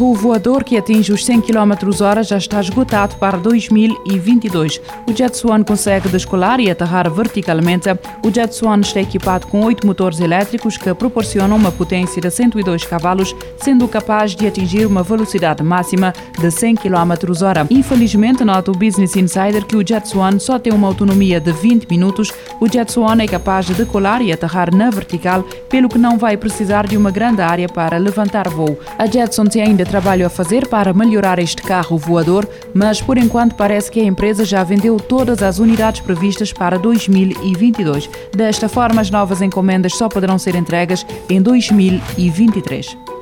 [0.00, 4.80] carro voador que atinge os 100 km h já está esgotado para 2022.
[5.06, 7.90] O Jet Swan consegue descolar e aterrar verticalmente.
[8.24, 12.84] O Jet Swan está equipado com oito motores elétricos que proporcionam uma potência de 102
[12.84, 18.74] cavalos, sendo capaz de atingir uma velocidade máxima de 100 km h Infelizmente, nota o
[18.74, 22.32] Business Insider que o Jet Swan só tem uma autonomia de 20 minutos.
[22.58, 26.38] O Jet Swan é capaz de decolar e aterrar na vertical, pelo que não vai
[26.38, 28.78] precisar de uma grande área para levantar voo.
[28.98, 33.56] A Jetson tem ainda trabalho a fazer para melhorar este carro voador, mas por enquanto
[33.56, 38.08] parece que a empresa já vendeu todas as unidades previstas para 2022.
[38.32, 43.19] Desta forma, as novas encomendas só poderão ser entregas em 2023.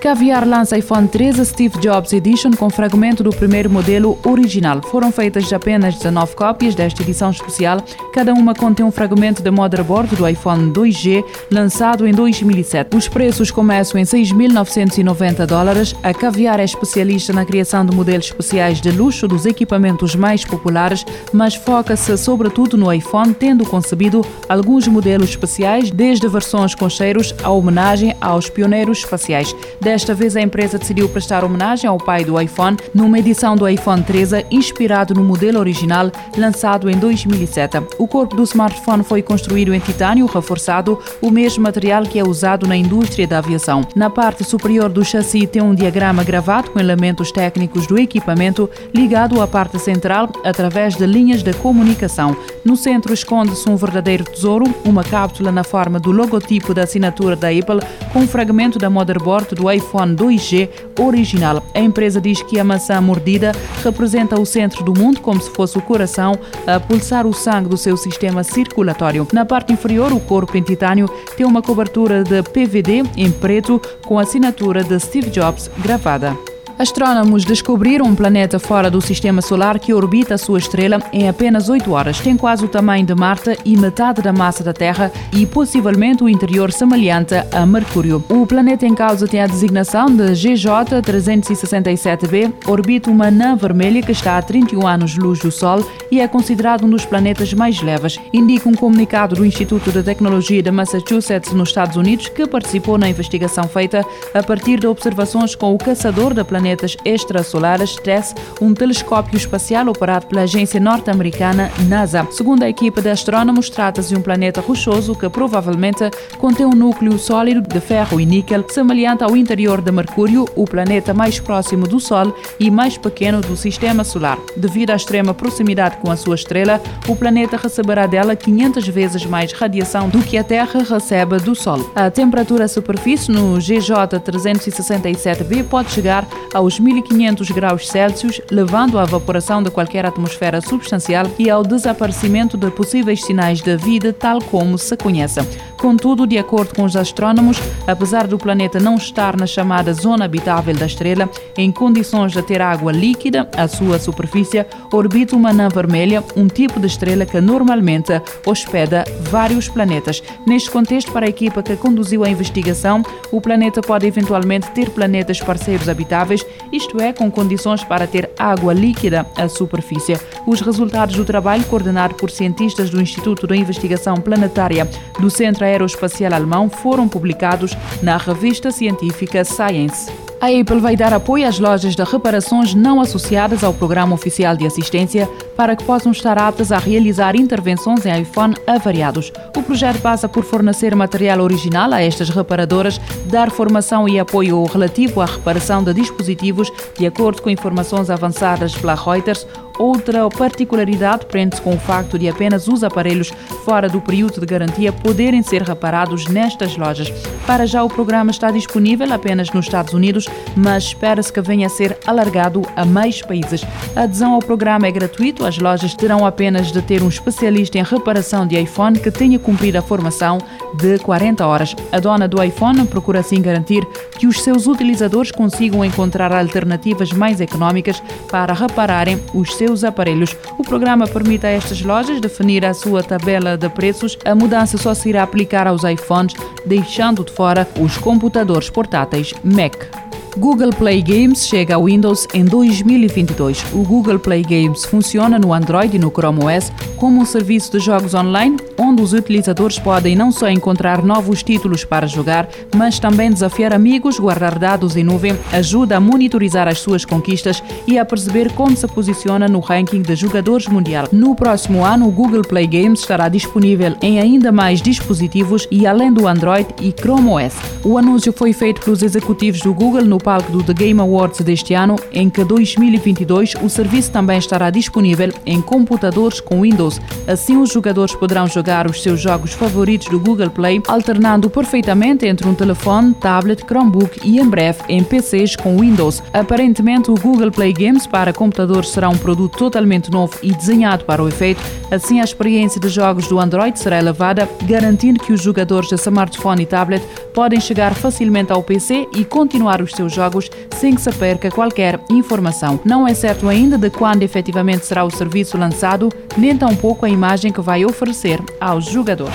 [0.00, 4.80] Caviar lança iPhone 13 Steve Jobs Edition com fragmento do primeiro modelo original.
[4.82, 7.82] Foram feitas apenas 19 cópias desta edição especial.
[8.10, 12.96] Cada uma contém um fragmento da motherboard do iPhone 2G lançado em 2007.
[12.96, 15.94] Os preços começam em 6.990 dólares.
[16.02, 21.04] A Caviar é especialista na criação de modelos especiais de luxo dos equipamentos mais populares,
[21.30, 27.50] mas foca-se sobretudo no iPhone, tendo concebido alguns modelos especiais, desde versões com cheiros a
[27.50, 29.54] homenagem aos pioneiros espaciais.
[29.90, 34.04] Desta vez, a empresa decidiu prestar homenagem ao pai do iPhone numa edição do iPhone
[34.04, 37.78] 13 inspirado no modelo original lançado em 2007.
[37.98, 42.68] O corpo do smartphone foi construído em titânio reforçado, o mesmo material que é usado
[42.68, 43.84] na indústria da aviação.
[43.96, 49.42] Na parte superior do chassi tem um diagrama gravado com elementos técnicos do equipamento ligado
[49.42, 52.36] à parte central através de linhas de comunicação.
[52.64, 57.48] No centro esconde-se um verdadeiro tesouro, uma cápsula na forma do logotipo da assinatura da
[57.48, 57.80] Apple
[58.12, 61.62] com um fragmento da motherboard do iPhone iPhone 2G original.
[61.74, 65.76] A empresa diz que a maçã mordida representa o centro do mundo, como se fosse
[65.76, 69.26] o coração a pulsar o sangue do seu sistema circulatório.
[69.32, 74.18] Na parte inferior, o corpo em titânio tem uma cobertura de PVD em preto com
[74.18, 76.49] a assinatura de Steve Jobs gravada.
[76.80, 81.68] Astrônomos descobriram um planeta fora do sistema solar que orbita a sua estrela em apenas
[81.68, 82.20] 8 horas.
[82.20, 86.28] Tem quase o tamanho de Marte e metade da massa da Terra e possivelmente o
[86.28, 88.24] interior semelhante a Mercúrio.
[88.30, 94.12] O planeta em causa tem a designação de GJ 367b, orbita uma anã vermelha que
[94.12, 98.18] está a 31 anos-luz do Sol e é considerado um dos planetas mais leves.
[98.32, 103.10] Indica um comunicado do Instituto de Tecnologia de Massachusetts, nos Estados Unidos, que participou na
[103.10, 104.02] investigação feita
[104.32, 109.88] a partir de observações com o caçador da planeta planetas extrasolares TESS, um telescópio espacial
[109.88, 112.26] operado pela agência norte-americana NASA.
[112.30, 117.18] Segundo a equipe de astrónomos, trata-se de um planeta rochoso que provavelmente contém um núcleo
[117.18, 121.98] sólido de ferro e níquel, semelhante ao interior de Mercúrio, o planeta mais próximo do
[121.98, 124.38] Sol e mais pequeno do sistema solar.
[124.56, 129.52] Devido à extrema proximidade com a sua estrela, o planeta receberá dela 500 vezes mais
[129.52, 131.90] radiação do que a Terra recebe do Sol.
[131.96, 139.04] A temperatura superfície no GJ 367b pode chegar a aos 1500 graus Celsius, levando à
[139.04, 144.76] evaporação de qualquer atmosfera substancial e ao desaparecimento de possíveis sinais de vida, tal como
[144.76, 145.40] se conhece.
[145.78, 147.56] Contudo, de acordo com os astrónomos,
[147.86, 152.60] apesar do planeta não estar na chamada zona habitável da estrela, em condições de ter
[152.60, 158.20] água líquida à sua superfície, orbita uma anã vermelha, um tipo de estrela que normalmente
[158.44, 160.22] hospeda vários planetas.
[160.46, 165.40] Neste contexto, para a equipa que conduziu a investigação, o planeta pode eventualmente ter planetas
[165.40, 166.39] parceiros habitáveis,
[166.72, 170.18] isto é, com condições para ter água líquida à superfície.
[170.46, 176.32] Os resultados do trabalho, coordenado por cientistas do Instituto de Investigação Planetária do Centro aeroespacial
[176.32, 180.10] alemão foram publicados na revista científica Science.
[180.40, 184.66] A Apple vai dar apoio às lojas de reparações não associadas ao programa oficial de
[184.66, 185.28] assistência
[185.60, 189.30] para que possam estar aptas a realizar intervenções em iPhone avariados.
[189.54, 195.20] O projeto passa por fornecer material original a estas reparadoras, dar formação e apoio relativo
[195.20, 199.46] à reparação de dispositivos, de acordo com informações avançadas pela Reuters.
[199.78, 203.32] Outra particularidade prende-se com o facto de apenas os aparelhos
[203.64, 207.10] fora do período de garantia poderem ser reparados nestas lojas.
[207.46, 211.70] Para já, o programa está disponível apenas nos Estados Unidos, mas espera-se que venha a
[211.70, 213.62] ser alargado a mais países.
[213.96, 217.82] A adesão ao programa é gratuito, as lojas terão apenas de ter um especialista em
[217.82, 220.38] reparação de iPhone que tenha cumprido a formação
[220.76, 221.74] de 40 horas.
[221.90, 223.84] A dona do iPhone procura assim garantir
[224.16, 228.00] que os seus utilizadores consigam encontrar alternativas mais económicas
[228.30, 230.36] para repararem os seus aparelhos.
[230.56, 234.16] O programa permite a estas lojas definir a sua tabela de preços.
[234.24, 239.99] A mudança só se irá aplicar aos iPhones, deixando de fora os computadores portáteis Mac.
[240.36, 243.64] Google Play Games chega ao Windows em 2022.
[243.72, 247.80] O Google Play Games funciona no Android e no Chrome OS como um serviço de
[247.80, 253.30] jogos online, onde os utilizadores podem não só encontrar novos títulos para jogar, mas também
[253.30, 258.52] desafiar amigos, guardar dados em nuvem, ajuda a monitorizar as suas conquistas e a perceber
[258.52, 261.08] como se posiciona no ranking de jogadores mundial.
[261.10, 266.12] No próximo ano, o Google Play Games estará disponível em ainda mais dispositivos e além
[266.12, 267.54] do Android e Chrome OS.
[267.82, 271.74] O anúncio foi feito pelos executivos do Google no palco do The Game Awards deste
[271.74, 277.00] ano, em que 2022 o serviço também estará disponível em computadores com Windows.
[277.26, 282.46] Assim, os jogadores poderão jogar os seus jogos favoritos do Google Play, alternando perfeitamente entre
[282.46, 286.22] um telefone, tablet, Chromebook e em breve em PCs com Windows.
[286.32, 291.22] Aparentemente, o Google Play Games para computadores será um produto totalmente novo e desenhado para
[291.22, 291.60] o efeito.
[291.90, 296.62] Assim, a experiência de jogos do Android será elevada, garantindo que os jogadores de smartphone
[296.62, 297.02] e tablet
[297.34, 302.00] podem chegar facilmente ao PC e continuar os seus jogos sem que se perca qualquer
[302.10, 302.80] informação.
[302.84, 307.52] Não é certo ainda de quando efetivamente será o serviço lançado, nem tampouco a imagem
[307.52, 309.34] que vai oferecer aos jogadores.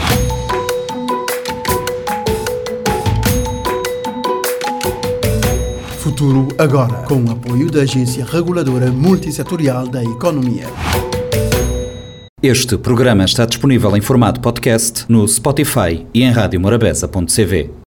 [6.00, 10.68] Futuro agora, com o apoio da Agência Reguladora Multissetorial da Economia.
[12.42, 17.84] Este programa está disponível em formato podcast no Spotify e em radiomorabeza.cv.